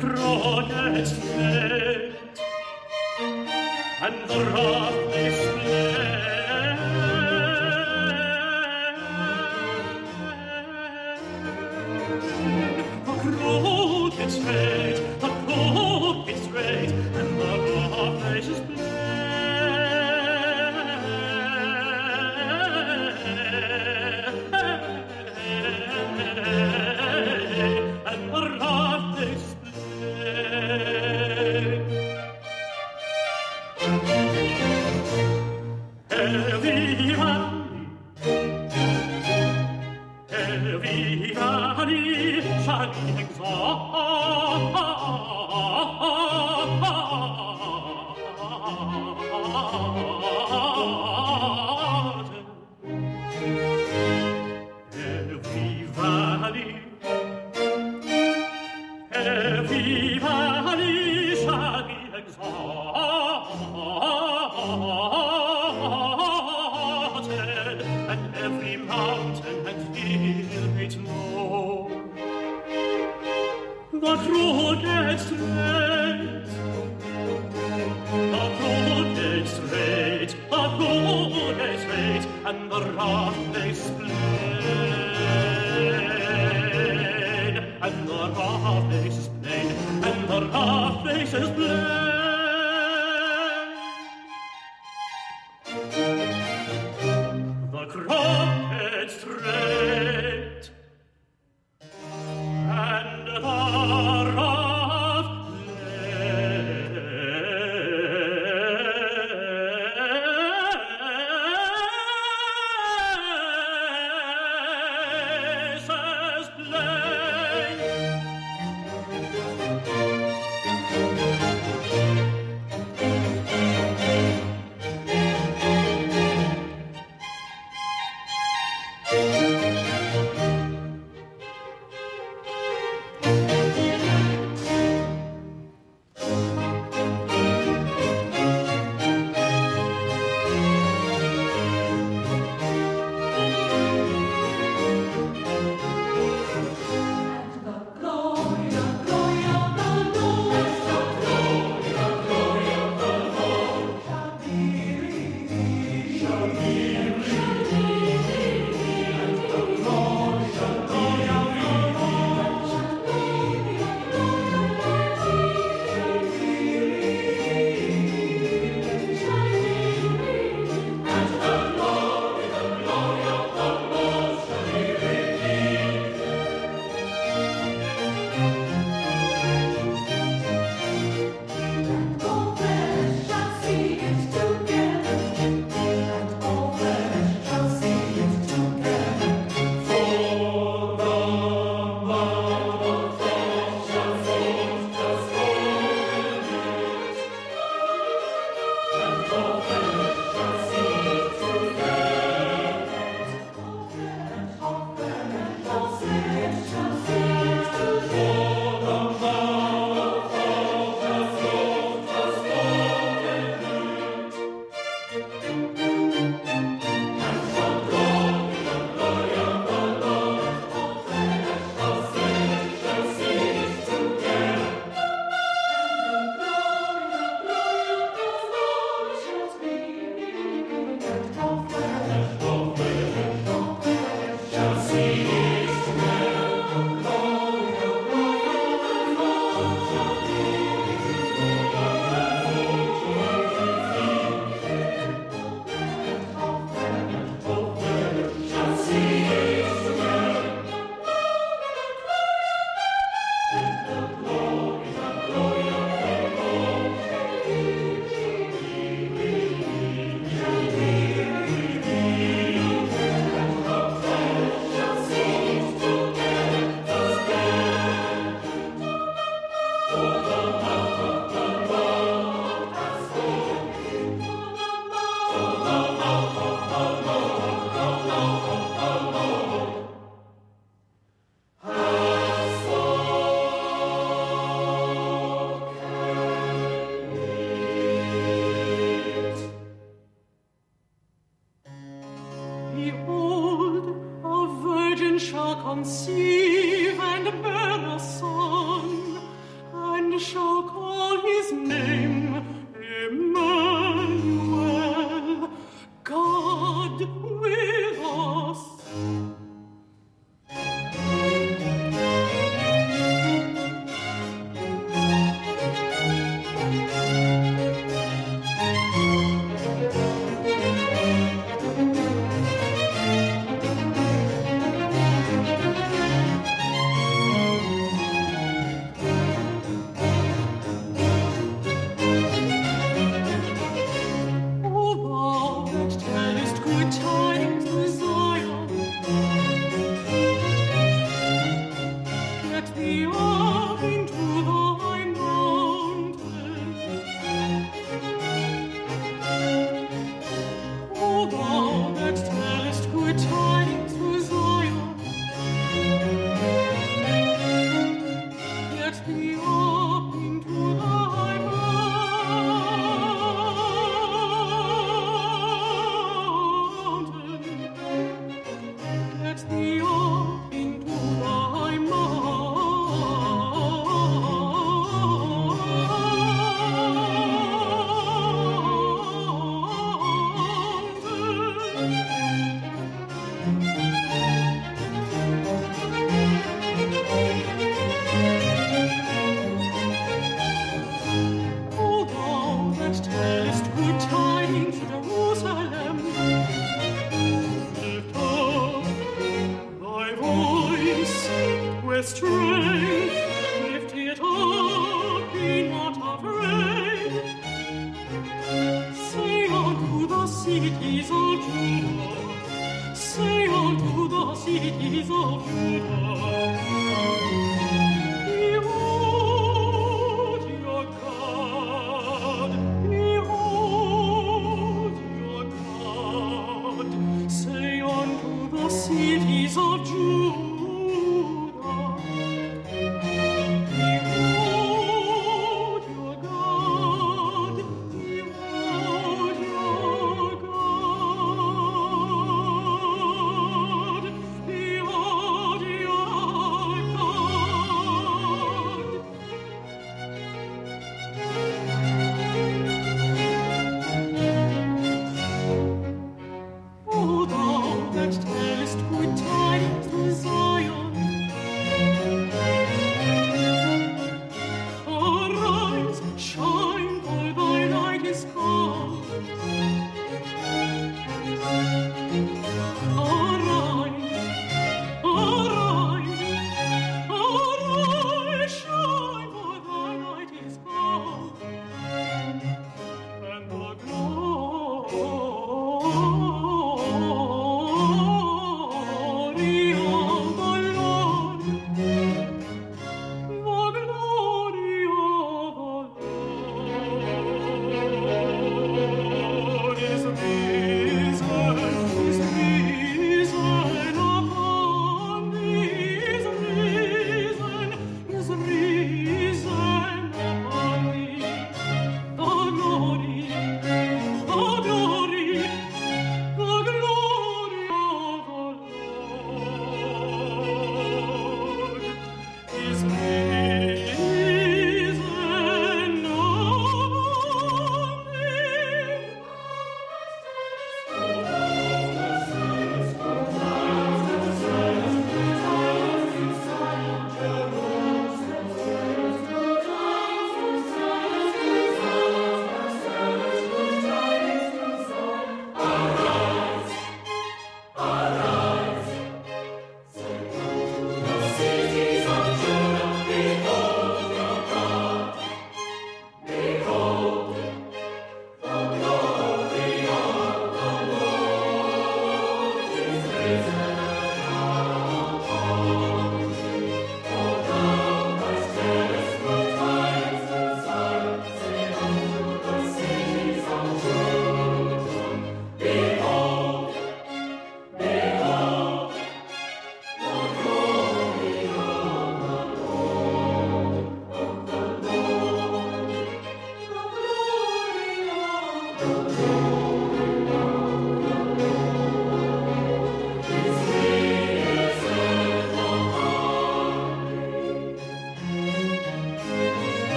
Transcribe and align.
Krone 0.00 1.00
ist 1.00 1.16
Welt. 1.36 2.14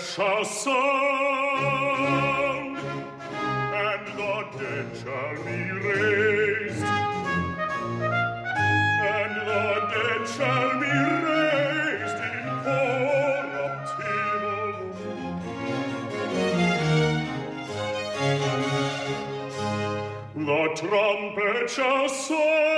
shall 0.00 0.44
sound, 0.44 0.78
and 2.78 4.06
the 4.16 4.44
dead 4.58 4.86
shall 4.96 5.34
be 5.44 5.58
raised, 5.72 6.84
and 9.02 9.32
the 9.48 9.66
dead 9.92 10.22
shall 10.28 10.70
be 10.78 10.94
raised 11.26 12.18
in 12.24 12.32
incorruptible. 12.46 13.18
The 20.46 20.62
trumpet 20.76 21.66
shall 21.70 22.08
sound, 22.08 22.77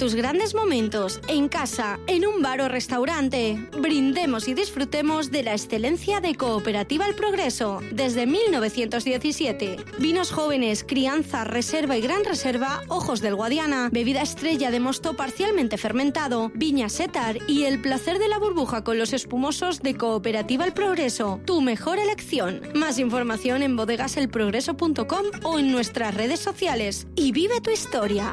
tus 0.00 0.14
grandes 0.14 0.54
momentos, 0.54 1.20
en 1.28 1.50
casa, 1.50 2.00
en 2.06 2.26
un 2.26 2.40
bar 2.40 2.62
o 2.62 2.68
restaurante. 2.68 3.68
Brindemos 3.78 4.48
y 4.48 4.54
disfrutemos 4.54 5.30
de 5.30 5.42
la 5.42 5.52
excelencia 5.52 6.20
de 6.20 6.36
Cooperativa 6.36 7.06
El 7.06 7.14
Progreso 7.14 7.82
desde 7.92 8.26
1917. 8.26 9.76
Vinos 9.98 10.30
jóvenes, 10.32 10.84
crianza, 10.84 11.44
reserva 11.44 11.98
y 11.98 12.00
gran 12.00 12.24
reserva, 12.24 12.80
ojos 12.88 13.20
del 13.20 13.34
Guadiana, 13.34 13.90
bebida 13.92 14.22
estrella 14.22 14.70
de 14.70 14.80
mosto 14.80 15.16
parcialmente 15.16 15.76
fermentado, 15.76 16.50
viña 16.54 16.88
setar 16.88 17.36
y 17.46 17.64
el 17.64 17.82
placer 17.82 18.18
de 18.18 18.28
la 18.28 18.38
burbuja 18.38 18.82
con 18.82 18.98
los 18.98 19.12
espumosos 19.12 19.82
de 19.82 19.96
Cooperativa 19.98 20.64
El 20.64 20.72
Progreso. 20.72 21.42
Tu 21.44 21.60
mejor 21.60 21.98
elección. 21.98 22.62
Más 22.74 22.98
información 22.98 23.62
en 23.62 23.76
bodegaselprogreso.com 23.76 25.26
o 25.42 25.58
en 25.58 25.70
nuestras 25.70 26.14
redes 26.14 26.40
sociales. 26.40 27.06
Y 27.16 27.32
vive 27.32 27.60
tu 27.60 27.70
historia. 27.70 28.32